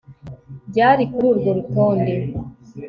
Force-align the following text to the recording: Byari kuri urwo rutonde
Byari 0.69 1.03
kuri 1.11 1.25
urwo 1.33 1.49
rutonde 1.57 2.13